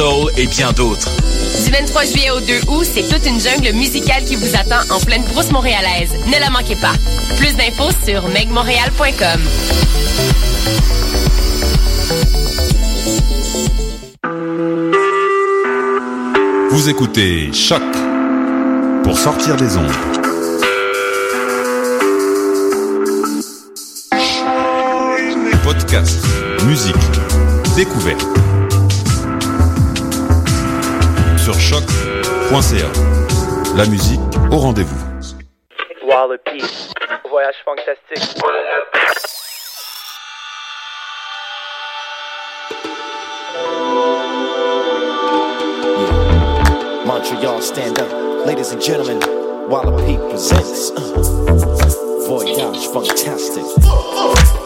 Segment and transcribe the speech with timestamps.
[0.00, 1.10] soul et bien d'autres.
[1.64, 4.98] Du 23 juillet au 2 août, c'est toute une jungle musicale qui vous attend en
[5.00, 6.10] pleine brousse montréalaise.
[6.26, 6.94] Ne la manquez pas.
[7.36, 9.40] Plus d'infos sur megmontréal.com.
[16.70, 17.82] Vous écoutez Choc
[19.04, 19.92] pour sortir des ondes.
[25.62, 26.18] Podcast,
[26.64, 26.96] musique,
[27.76, 28.26] découverte.
[31.70, 32.90] choc.ca.
[33.76, 34.18] La musique
[34.50, 34.98] au rendez-vous.
[36.04, 36.64] Wallopy.
[37.30, 38.42] Voyage fantastique.
[47.06, 48.46] Montreal, stand up.
[48.46, 49.20] Ladies and gentlemen,
[49.68, 54.59] Wallopy presents uh, Voyage Fantastic.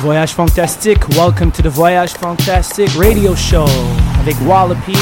[0.00, 1.06] Voyage Fantastique.
[1.10, 3.66] Welcome to the Voyage Fantastique radio show
[4.18, 4.94] avec Walla P.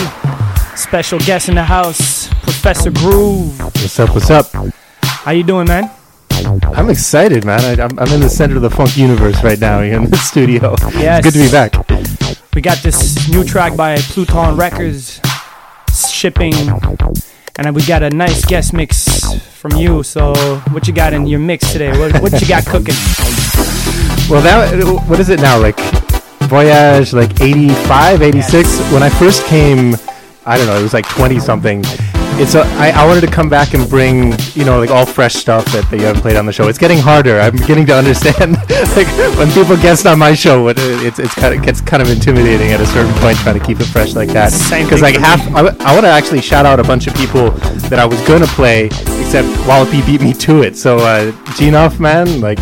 [0.74, 3.56] Special guest in the house, Professor Groove.
[3.60, 4.10] What's up?
[4.10, 4.46] What's up?
[5.02, 5.88] How you doing, man?
[6.74, 7.60] I'm excited, man.
[7.60, 10.16] I, I'm, I'm in the center of the funk universe right now here in the
[10.30, 10.74] studio.
[10.94, 11.24] Yes.
[11.24, 12.52] It's good to be back.
[12.52, 15.20] We got this new track by Pluton Records
[16.10, 16.54] shipping,
[17.56, 19.22] and we got a nice guest mix
[19.54, 20.02] from you.
[20.02, 20.34] So,
[20.72, 21.96] what you got in your mix today?
[21.96, 22.96] What, what you got cooking?
[24.28, 25.58] Well, that what is it now?
[25.58, 25.78] Like
[26.48, 28.78] Voyage, like 85, 86.
[28.92, 29.94] When I first came,
[30.44, 31.82] I don't know, it was like 20 something.
[32.40, 35.34] It's a, I, I wanted to come back and bring, you know, like all fresh
[35.34, 36.68] stuff that, that you haven't played on the show.
[36.68, 37.40] It's getting harder.
[37.40, 38.52] I'm beginning to understand,
[38.96, 39.08] like
[39.38, 42.08] when people guest on my show, what it- it's it's kind of gets kind of
[42.10, 44.52] intimidating at a certain point trying to keep it fresh like that.
[44.52, 47.50] Same Because like half, I, I want to actually shout out a bunch of people
[47.88, 50.76] that I was gonna play, except Walla P beat me to it.
[50.76, 52.58] So uh, Genoff, man, like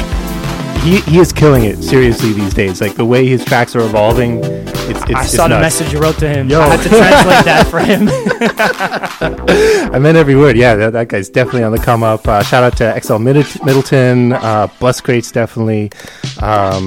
[0.87, 2.81] he, he is killing it seriously these days.
[2.81, 5.81] Like the way his tracks are evolving, it's, it's I it's saw the nuts.
[5.81, 6.49] message you wrote to him.
[6.49, 6.61] Yo.
[6.61, 8.09] I had to translate that for him.
[9.93, 10.57] I meant every word.
[10.57, 12.27] Yeah, that, that guy's definitely on the come up.
[12.29, 15.91] Uh, shout out to XL Middleton, uh, Bus Crates definitely.
[16.41, 16.87] Um,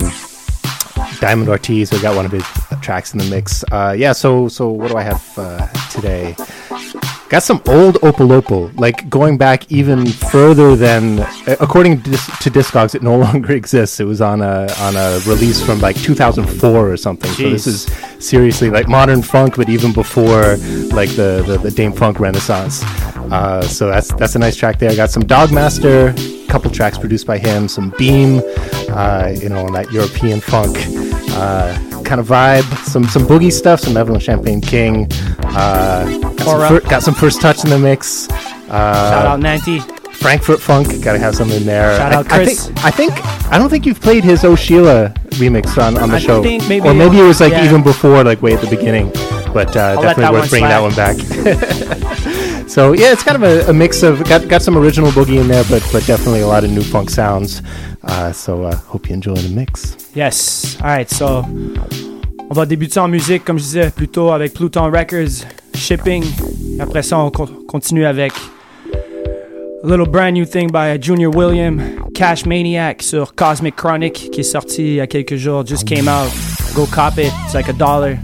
[1.20, 2.46] Diamond Ortiz, we got one of his
[2.82, 3.66] tracks in the mix.
[3.70, 6.36] Uh, yeah, so so what do I have uh, today?
[7.30, 12.96] Got some old Opolopo, like going back even further than, uh, according to, to Discogs,
[12.96, 14.00] it no longer exists.
[14.00, 17.30] It was on a on a release from like 2004 or something.
[17.34, 17.84] So this is
[18.18, 22.82] seriously like modern funk, but even before like the the, the Dâm-Funk Renaissance.
[23.32, 24.90] Uh, so that's that's a nice track there.
[24.90, 28.42] I got some Dogmaster, couple tracks produced by him, some Beam,
[28.90, 30.76] uh, you know, on that European funk
[31.34, 32.64] uh, kind of vibe.
[32.86, 35.08] Some some boogie stuff, some Evelyn Champagne King.
[35.40, 38.30] Uh, got, some fir- got some first touch in the mix.
[38.70, 39.80] Uh, Shout out Nanti.
[40.20, 41.96] Frankfurt Funk, gotta have some in there.
[41.98, 42.68] Shout I, out I Chris.
[42.68, 43.14] think, I think
[43.52, 46.86] I don't think you've played his O'Sheila remix on, on the I show, think maybe-
[46.86, 47.64] or maybe it was like yeah.
[47.64, 49.12] even before, like way at the beginning.
[49.54, 51.16] But uh, definitely worth bringing that one back.
[52.70, 55.48] so yeah, it's kind of a, a mix of got got some original boogie in
[55.48, 57.62] there, but but definitely a lot of new funk sounds.
[58.04, 59.96] Uh, so uh, hope you enjoy the mix.
[60.16, 60.78] Yes.
[60.82, 61.44] Alright, so
[62.50, 65.46] on va débuter en musique, comme je disais plus avec Pluton Records,
[65.76, 66.24] Shipping.
[66.78, 68.32] Et après ça, on co- continue avec
[69.84, 71.80] a little brand new thing by Junior William,
[72.14, 76.08] Cash Maniac sur Cosmic Chronic, qui est sorti il y a quelques jours, just came
[76.08, 76.32] out.
[76.74, 78.18] Go cop it, it's like a dollar.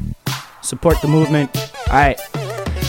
[0.62, 1.50] Support the movement.
[1.88, 2.18] Alright.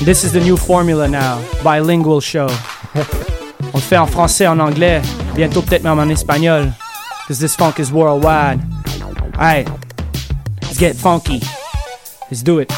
[0.05, 2.49] This is the new formula now, bilingual show.
[3.73, 5.03] On le fait en français, en anglais,
[5.35, 6.73] bientôt peut-être même en espagnol,
[7.23, 8.61] because this funk is worldwide.
[9.35, 9.69] Alright,
[10.63, 11.41] let's get funky.
[12.31, 12.73] Let's do it.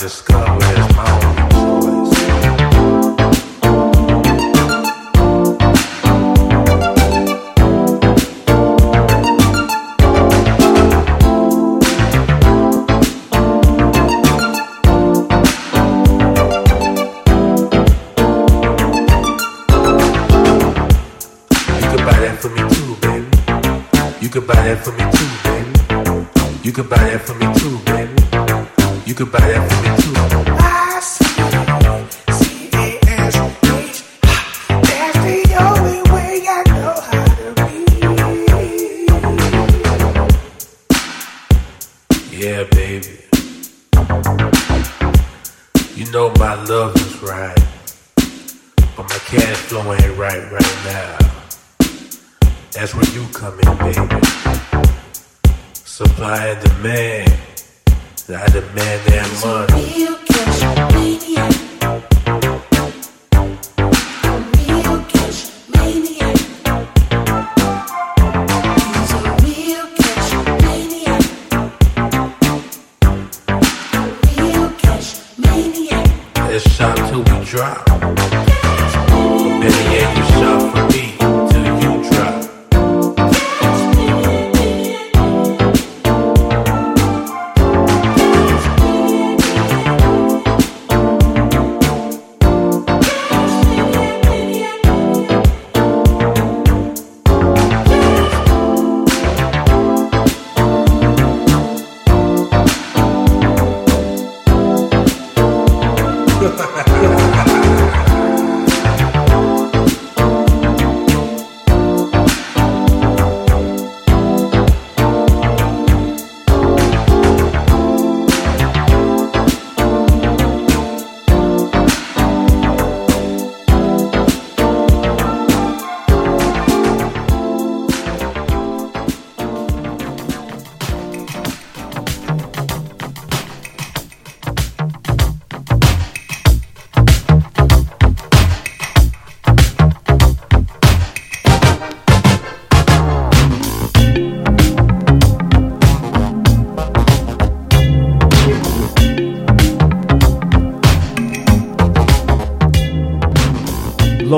[0.00, 0.29] MasterCard,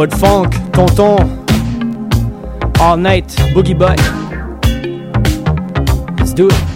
[0.03, 1.29] mode funk, tonton,
[2.81, 3.95] all night, boogie bye.
[6.19, 6.72] Let's do it.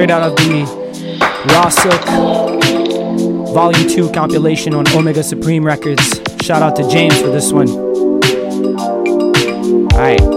[0.00, 0.64] Straight out of the
[1.52, 2.02] Raw Silk
[3.52, 6.22] Volume 2 compilation on Omega Supreme Records.
[6.40, 7.68] Shout out to James for this one.
[9.92, 10.29] Alright.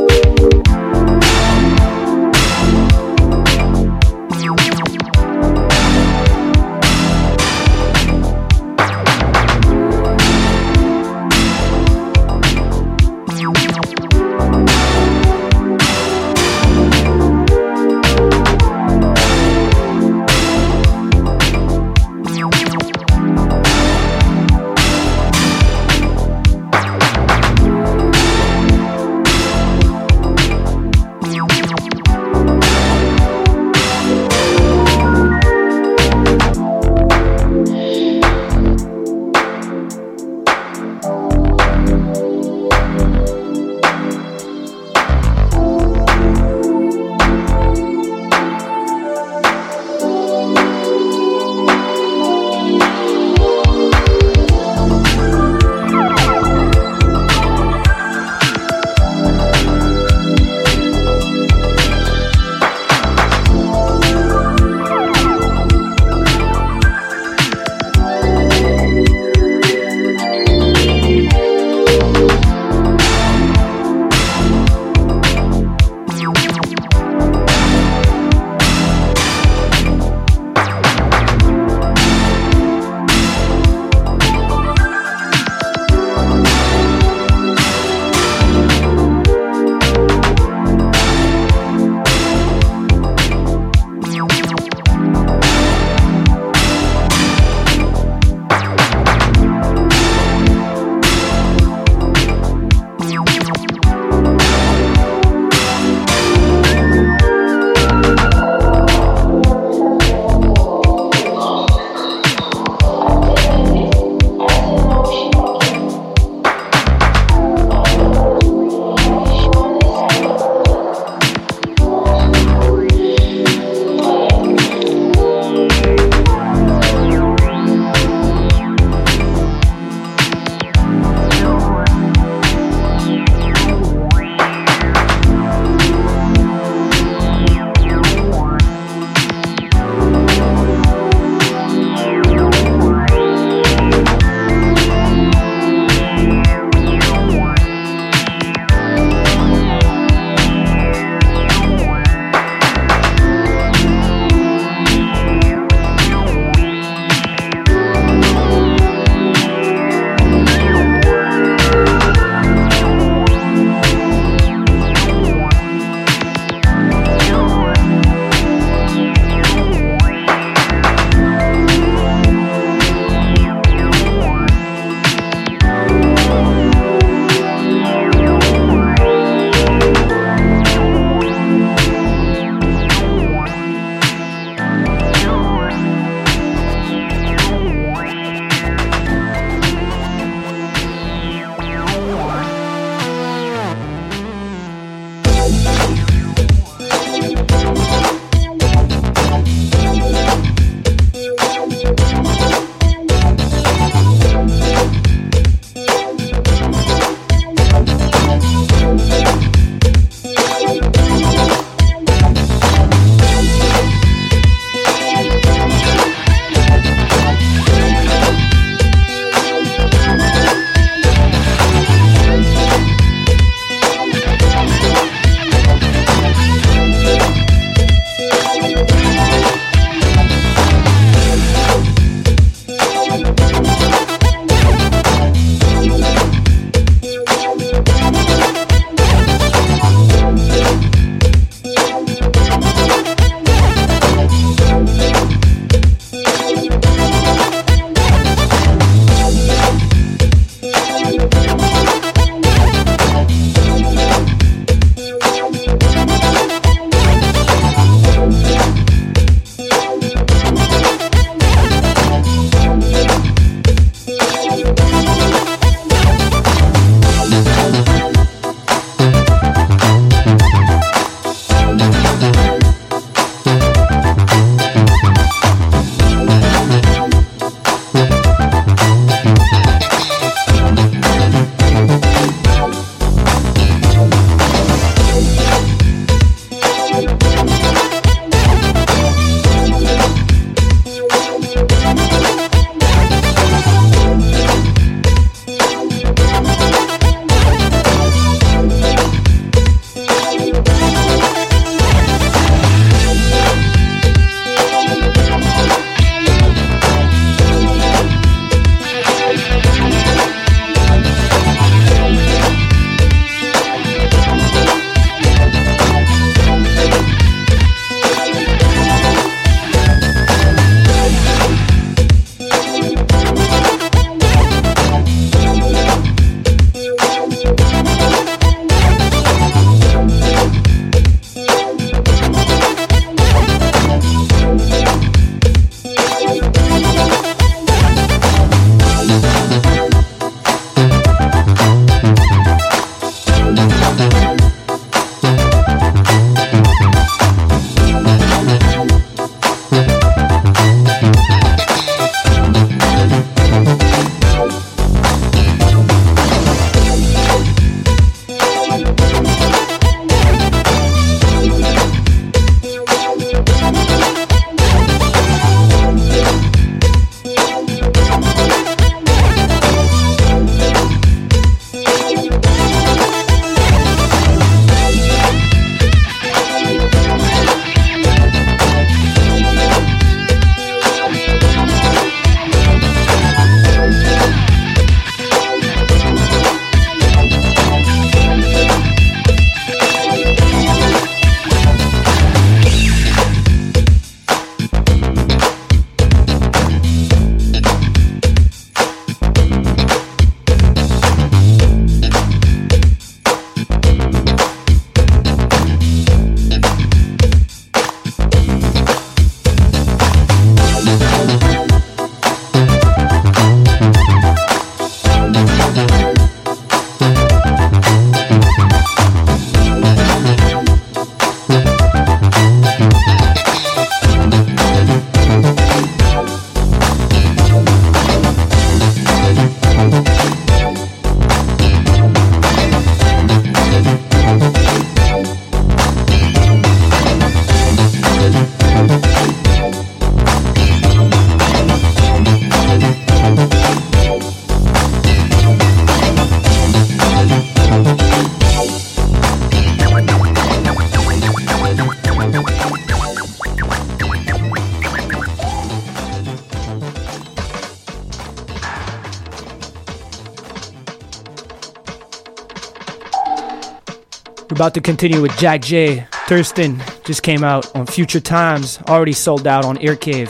[464.64, 466.08] About to continue with Jack J.
[466.26, 470.30] Thurston just came out on Future Times, already sold out on Ear Cave.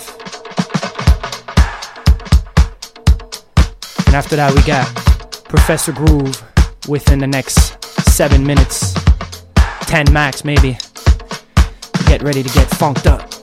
[4.08, 4.88] And after that, we got
[5.46, 6.44] Professor Groove
[6.88, 8.96] within the next seven minutes,
[9.82, 10.80] 10 max maybe.
[12.08, 13.43] Get ready to get funked up.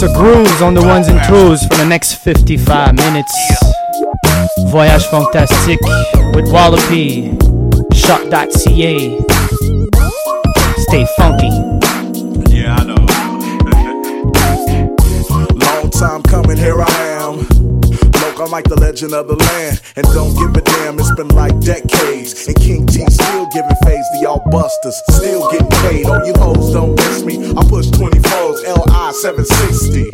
[0.00, 3.34] Of grooves on the ones and twos for the next 55 minutes.
[4.68, 5.80] Voyage Fantastique
[6.36, 7.30] with Wallopy,
[7.94, 9.18] choq.ca.
[10.78, 11.50] Stay funky.
[12.54, 12.94] Yeah, I know.
[15.66, 16.97] Long time coming, here I
[18.48, 19.78] I'm like the legend of the land.
[19.94, 22.48] And don't give a damn, it's been like decades.
[22.48, 24.96] And King T still giving phase to y'all busters.
[25.10, 26.06] Still getting paid.
[26.06, 27.36] Oh, you hoes don't miss me.
[27.52, 30.08] I push 24s, LI 760.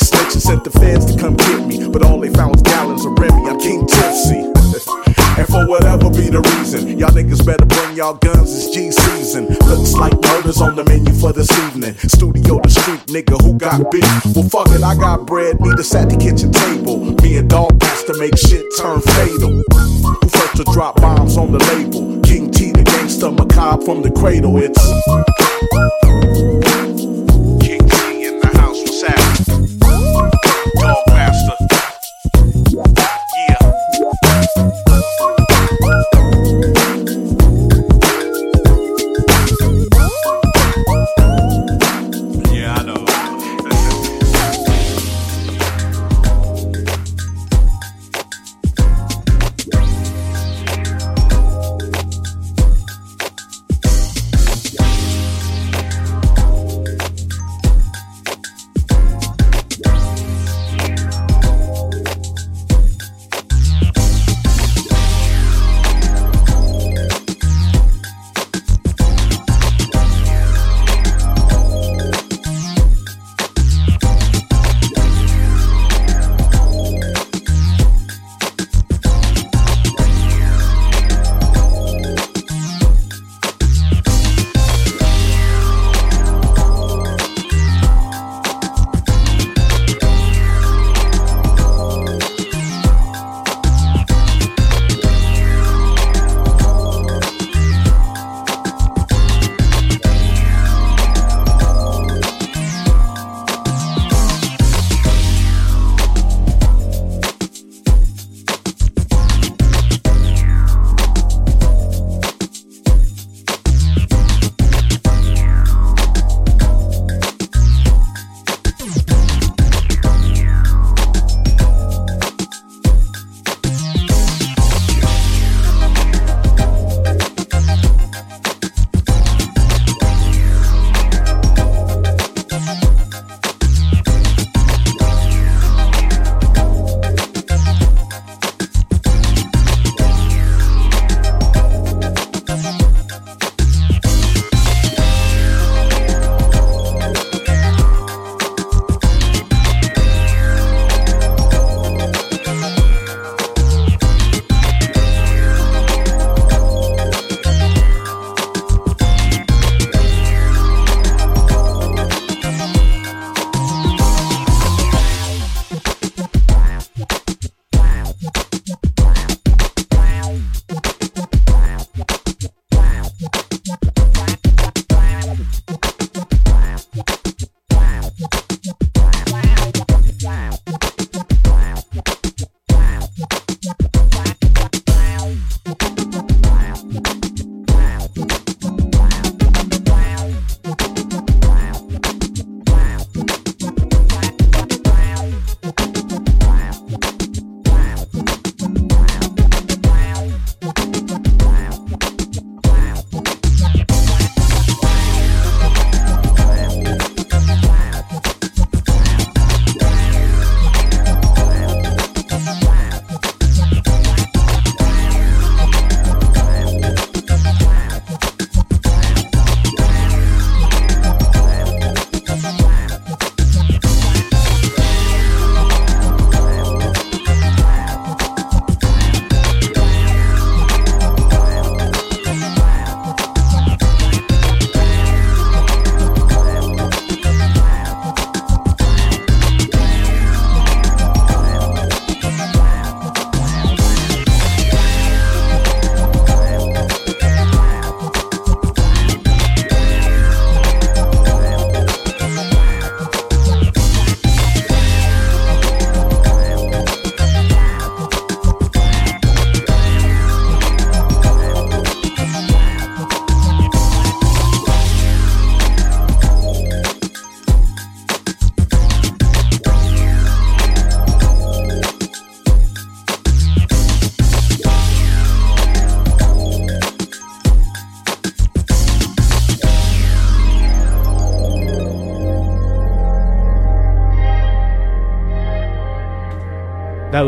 [0.00, 1.86] Snitches sent the feds to come get me.
[1.86, 3.50] But all they found was gallons of Remy.
[3.50, 4.48] I'm King Tipsy.
[5.36, 9.48] And for whatever be the reason, y'all niggas better bring y'all guns, it's G season.
[9.66, 11.94] Looks like murder's on the menu for this evening.
[12.06, 14.04] Studio the street, nigga, who got beef?
[14.34, 16.98] Well, fuck it, I got bread, meet us at the kitchen table.
[17.22, 17.74] Me and Dog
[18.06, 19.62] to make shit turn fatal.
[19.72, 22.20] Who first to drop bombs on the label?
[22.22, 26.73] King T, the gangster, macabre from the cradle, it's.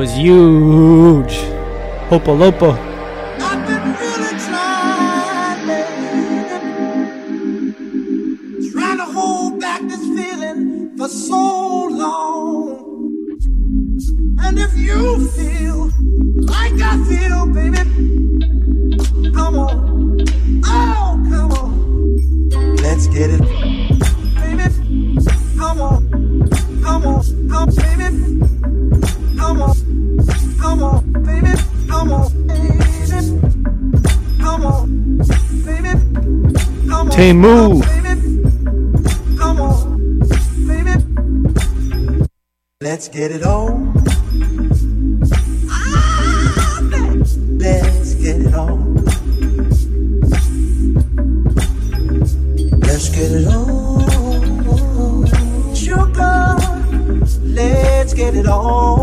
[0.06, 1.36] Was huge.
[2.10, 2.70] Opolopo.
[8.70, 13.18] Trying to hold back this feeling for so long.
[14.42, 15.90] And if you feel
[16.54, 17.82] like I feel, baby,
[19.32, 20.20] come on.
[20.66, 22.76] Oh, come on.
[22.76, 23.40] Let's get it.
[24.38, 24.68] Baby,
[25.58, 26.48] come on.
[26.84, 27.24] Come on.
[27.50, 29.36] Come, baby.
[29.36, 29.85] Come on.
[30.60, 31.52] Come on, baby.
[31.88, 32.76] Come on, baby.
[34.40, 35.18] Come on,
[35.64, 35.92] baby.
[36.88, 37.10] Come on.
[37.10, 37.80] Temu.
[37.80, 38.14] baby.
[39.38, 40.18] Come on,
[40.66, 40.94] baby.
[42.80, 43.92] Let's get it on.
[47.58, 48.94] Let's get it on.
[52.80, 54.06] Let's get it on.
[55.74, 56.56] Sugar.
[57.42, 58.95] Let's get it on.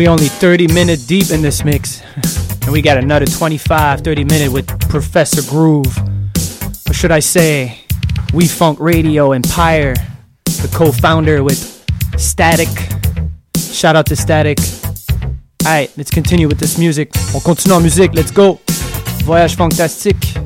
[0.00, 2.00] we only 30 minutes deep in this mix.
[2.62, 5.94] and we got another 25, 30 minute with Professor Groove.
[6.88, 7.84] Or should I say,
[8.32, 9.92] WeFunk Radio Empire,
[10.46, 11.84] the co founder with
[12.16, 12.70] Static.
[13.58, 14.58] Shout out to Static.
[15.64, 17.10] Alright, let's continue with this music.
[17.34, 18.58] On continue en musique, let's go.
[19.26, 20.39] Voyage fantastique.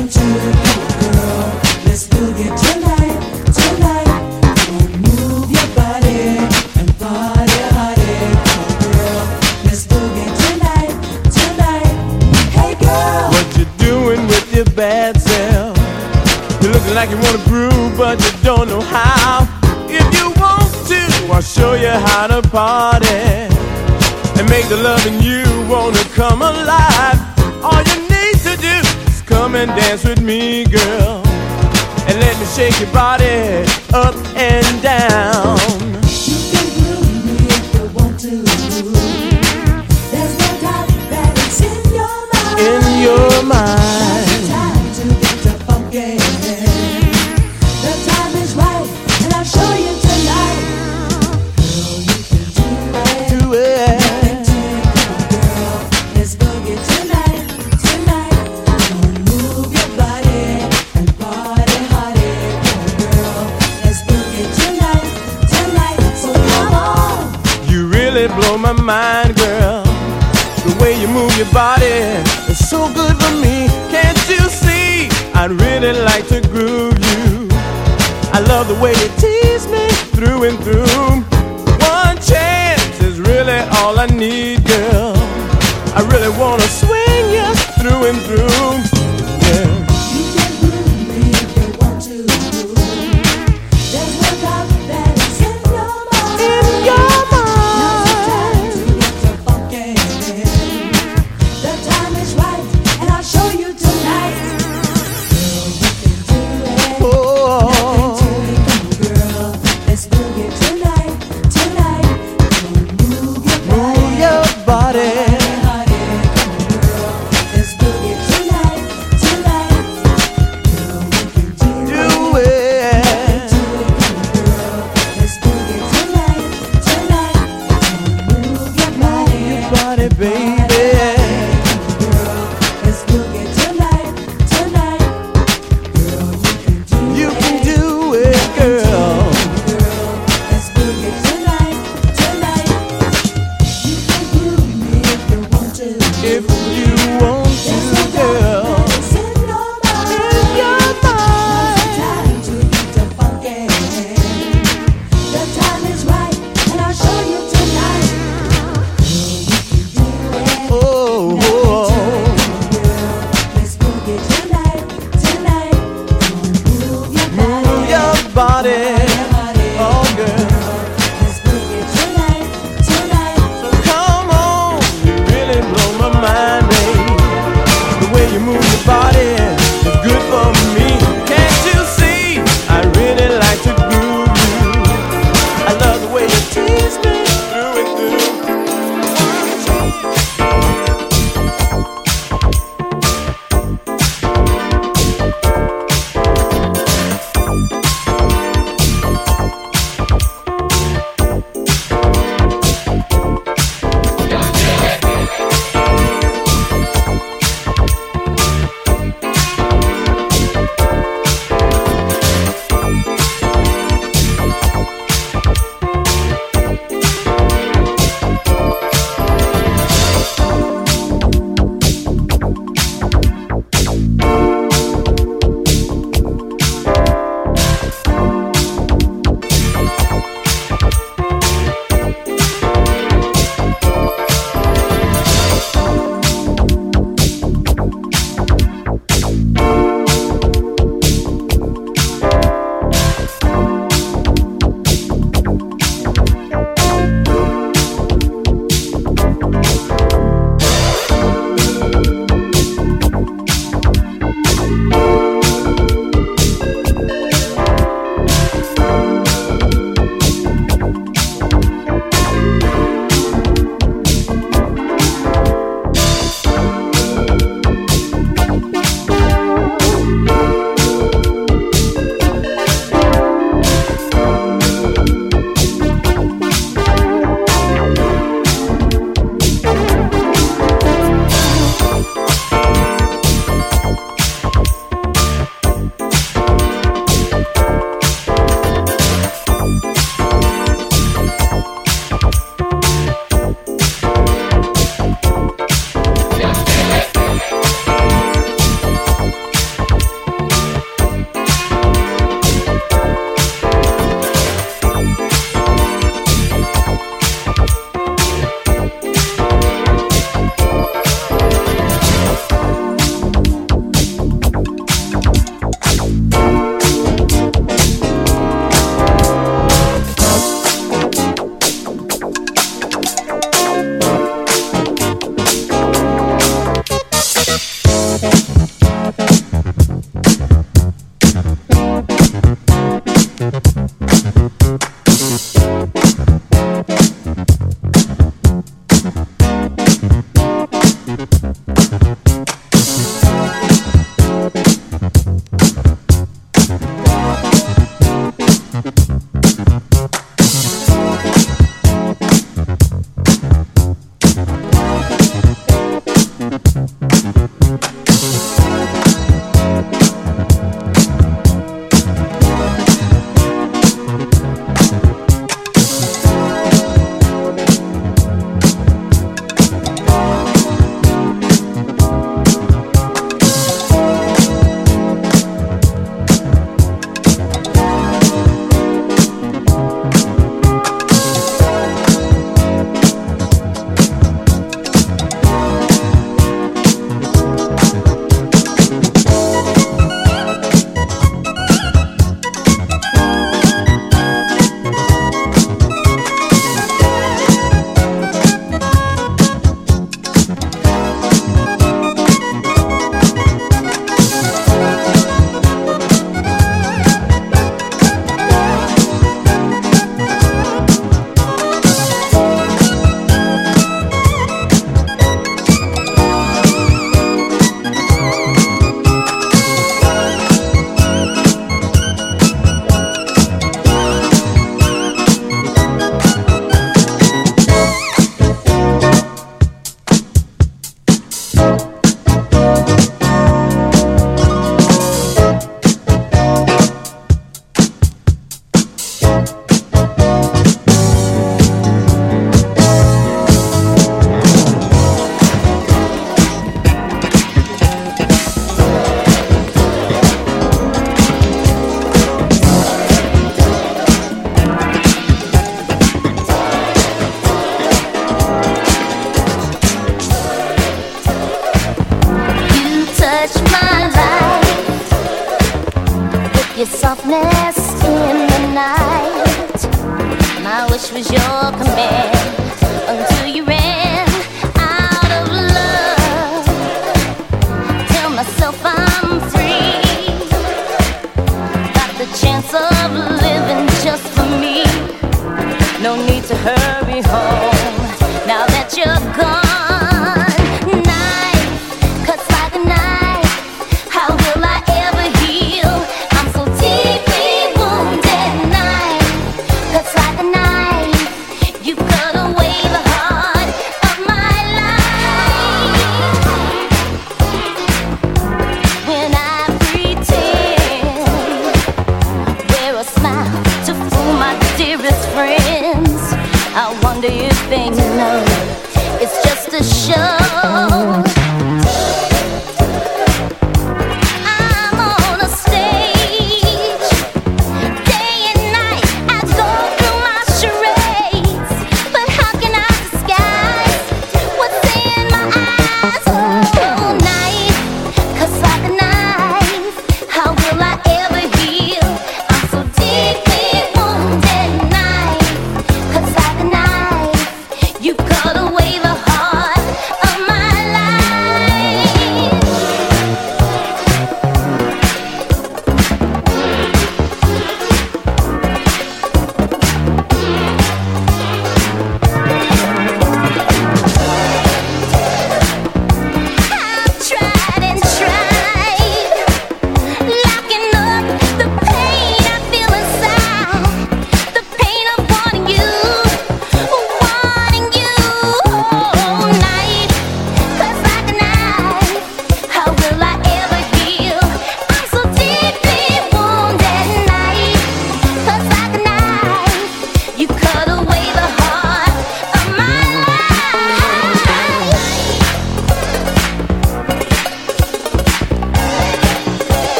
[0.00, 0.69] into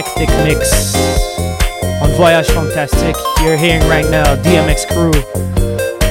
[0.00, 0.94] eclectic mix
[2.00, 3.14] on Voyage Fantastic.
[3.42, 5.12] You're hearing right now DMX Crew,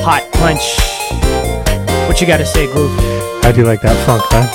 [0.06, 0.78] Hot Punch.
[2.08, 2.96] What you gotta say, Groove?
[3.42, 4.46] How do you like that funk, man?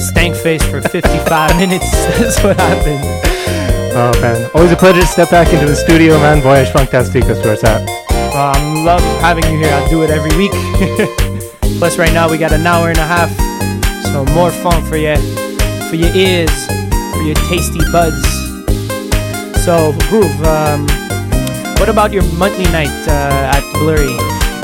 [0.00, 1.88] Stank face for 55 minutes.
[2.18, 3.00] That's what I've been.
[3.96, 6.42] Oh man, always a pleasure to step back into the studio, man.
[6.42, 7.24] Voyage Fantastic.
[7.26, 7.88] is where it's at.
[8.34, 9.72] I love having you here.
[9.72, 10.50] I do it every week.
[11.78, 13.30] Plus, right now we got an hour and a half,
[14.12, 15.14] so more fun for you,
[15.88, 16.83] for your ears
[17.24, 18.22] your tasty buds.
[19.64, 20.86] So, Groove, um,
[21.78, 24.14] what about your monthly night uh, at Blurry?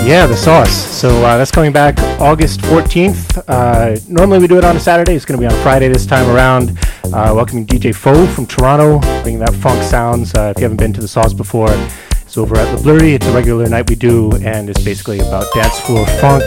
[0.07, 0.73] Yeah, the sauce.
[0.73, 3.45] So uh, that's coming back August 14th.
[3.47, 5.15] Uh, normally we do it on a Saturday.
[5.15, 6.71] It's going to be on Friday this time around.
[7.05, 10.35] Uh, welcoming DJ Foe from Toronto, bringing that funk sounds.
[10.35, 13.13] Uh, if you haven't been to the sauce before, it's over at the Blurry.
[13.15, 16.45] It's a regular night we do, and it's basically about dance floor funk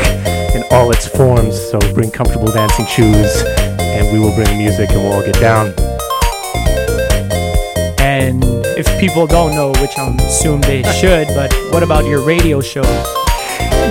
[0.56, 1.60] in all its forms.
[1.69, 3.44] So bring comfortable dancing shoes,
[3.80, 5.93] and we will bring music, and we'll all get down.
[8.75, 12.81] If people don't know, which I'm assume they should, but what about your radio show?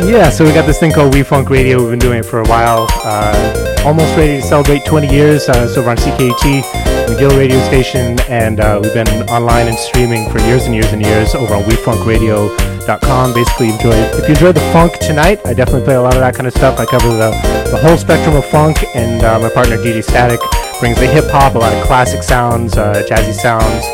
[0.03, 1.79] Yeah, so we got this thing called WeFunk Radio.
[1.79, 2.89] We've been doing it for a while.
[3.05, 5.49] Uh, almost ready to celebrate 20 years.
[5.49, 6.63] Uh, it's over on CKUT,
[7.07, 11.01] McGill radio station, and uh, we've been online and streaming for years and years and
[11.01, 13.35] years over on WeFunkRadio.com.
[13.35, 16.35] Basically, enjoy if you enjoyed the funk tonight, I definitely play a lot of that
[16.35, 16.81] kind of stuff.
[16.81, 17.31] I cover the,
[17.71, 20.41] the whole spectrum of funk, and uh, my partner DJ Static
[20.81, 23.87] brings the hip hop, a lot of classic sounds, uh, jazzy sounds.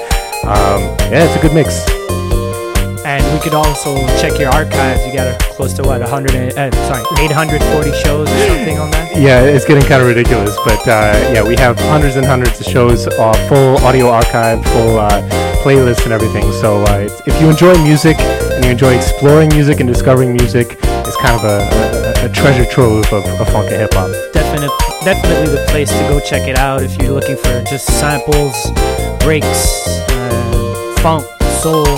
[0.45, 0.81] Um,
[1.13, 1.85] yeah, it's a good mix.
[3.05, 5.05] And we could also check your archives.
[5.07, 8.91] You got a, close to what, 100, and- uh, sorry, 840 shows or something on
[8.93, 9.17] that?
[9.17, 12.67] Yeah, it's getting kind of ridiculous, but uh, yeah, we have hundreds and hundreds of
[12.67, 15.23] shows, uh, full audio archive, full uh,
[15.63, 16.51] playlists and everything.
[16.53, 20.79] So uh, it's, if you enjoy music and you enjoy exploring music and discovering music,
[21.09, 24.13] it's kind of a, a, a treasure trove of, of funk and hip hop.
[24.35, 24.71] Definite,
[25.03, 28.71] definitely the place to go check it out if you're looking for just samples,
[29.21, 31.25] breaks, uh, funk,
[31.63, 31.89] soul.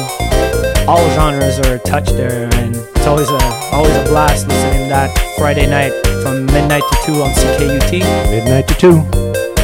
[0.88, 3.42] All genres are touched there, and it's always a
[3.72, 5.92] always a blast listening to that Friday night
[6.22, 8.00] from midnight to two on CKUT.
[8.30, 8.98] Midnight to two.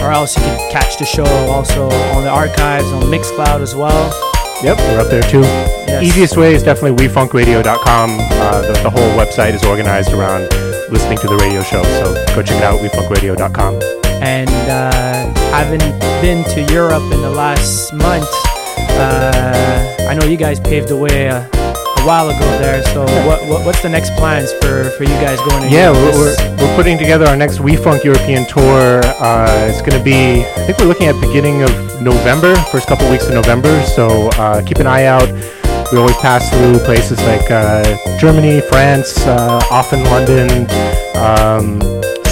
[0.03, 4.26] Or else you can catch the show also on the archives on Mixcloud as well.
[4.63, 5.45] Yep, we're up there too.
[6.03, 8.11] Easiest way is definitely wefunkradio.com.
[8.19, 10.43] Uh, the, the whole website is organized around
[10.91, 13.75] listening to the radio show, so go check it out, wefunkradio.com.
[14.23, 15.81] and uh, having
[16.23, 18.27] been to Europe in the last month,
[18.99, 21.47] uh, I know you guys paved the way uh,
[22.07, 22.83] while ago there.
[22.95, 26.13] So what, what what's the next plans for, for you guys going to Yeah, we're,
[26.13, 29.03] we're, we're putting together our next WeFunk European tour.
[29.19, 33.11] Uh, it's going to be, I think we're looking at beginning of November, first couple
[33.11, 33.83] weeks of November.
[33.83, 35.29] So uh, keep an eye out.
[35.93, 40.71] We always pass through places like uh, Germany, France, uh, often London,
[41.17, 41.81] um,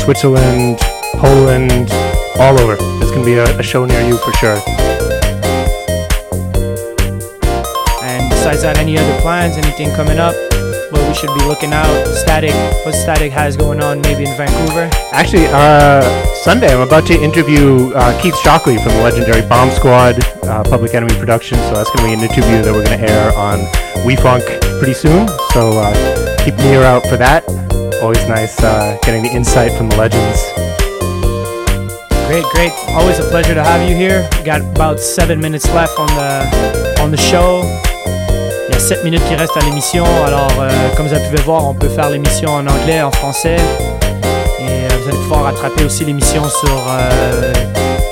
[0.05, 0.79] Switzerland,
[1.19, 1.91] Poland,
[2.39, 2.77] all over.
[2.99, 4.59] There's going to be a, a show near you for sure.
[8.45, 9.57] Besides that, any other plans?
[9.57, 10.37] Anything coming up?
[10.93, 11.89] What we should be looking out?
[12.13, 12.53] Static.
[12.85, 14.03] What Static has going on?
[14.03, 14.91] Maybe in Vancouver.
[15.13, 16.05] Actually, uh,
[16.45, 20.93] Sunday I'm about to interview uh, Keith Shocklee from the legendary Bomb Squad, uh, Public
[20.93, 21.57] Enemy Production.
[21.57, 23.61] So that's going to be an interview that we're going to air on
[24.05, 24.45] WeFunk
[24.77, 25.27] pretty soon.
[25.57, 27.49] So uh, keep an ear out for that.
[28.03, 30.45] Always nice uh, getting the insight from the legends.
[32.29, 32.73] Great, great.
[32.93, 34.29] Always a pleasure to have you here.
[34.37, 37.63] We got about seven minutes left on the on the show.
[38.87, 40.05] Il y a 7 minutes qui restent à l'émission.
[40.27, 43.57] Alors, euh, comme vous pouvez voir, on peut faire l'émission en anglais, en français.
[43.57, 47.53] Et euh, vous allez pouvoir rattraper aussi l'émission sur euh,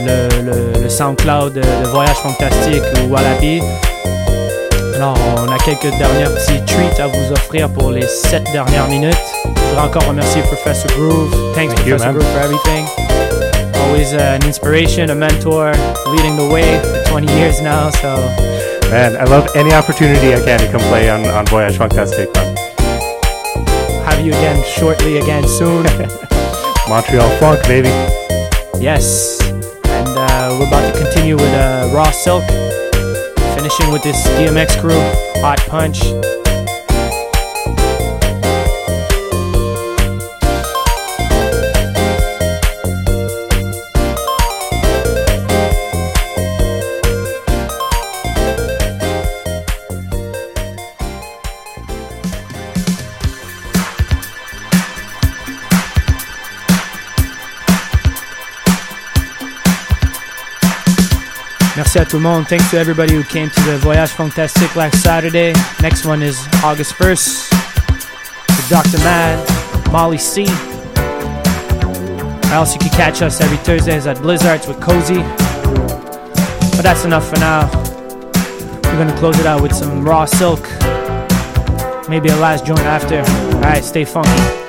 [0.01, 3.61] le, le- le SoundCloud de, Voyage Fantastique ou Wallaby.
[4.97, 9.15] Alors, on a quelques dernières petits treats à vous offrir pour les 7 dernières minutes.
[9.45, 11.31] Je voudrais encore remercier Professor Groove.
[11.55, 12.13] Thanks, Thank Professor.
[12.13, 12.87] Groove, for everything.
[13.85, 15.73] Always uh, an inspiration, a mentor,
[16.15, 17.91] leading the way for 20 years now.
[17.91, 18.17] So,
[18.93, 22.29] Man, I love any opportunity I can to come play on, on Voyage Fantastique.
[22.35, 22.55] man.
[24.05, 25.85] have you again shortly, again soon.
[26.91, 27.89] Montreal Funk, baby.
[28.79, 29.41] Yes.
[29.41, 32.45] And uh, we're about to continue with uh, Raw Silk,
[33.57, 35.01] finishing with this DMX crew,
[35.41, 36.03] Hot Punch.
[61.95, 62.21] À tout.
[62.49, 65.53] Thanks to everybody who came to the Voyage Fantastique last Saturday.
[65.83, 67.53] Next one is August 1st.
[68.49, 68.97] With Dr.
[69.05, 70.47] Mad, Molly C.
[72.51, 75.21] Else you can catch us every Thursdays at Blizzarts with Cozy.
[76.77, 77.69] But that's enough for now.
[78.85, 80.63] We're gonna close it out with some raw silk.
[82.09, 83.21] Maybe a last joint after.
[83.57, 84.62] Alright, stay funky.